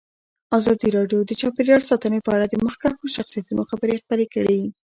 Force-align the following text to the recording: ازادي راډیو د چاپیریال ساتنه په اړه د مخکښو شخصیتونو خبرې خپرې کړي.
ازادي 0.57 0.89
راډیو 0.97 1.19
د 1.25 1.31
چاپیریال 1.41 1.81
ساتنه 1.89 2.17
په 2.25 2.31
اړه 2.35 2.45
د 2.49 2.55
مخکښو 2.65 3.13
شخصیتونو 3.17 3.61
خبرې 3.69 3.99
خپرې 4.01 4.25
کړي. 4.33 4.61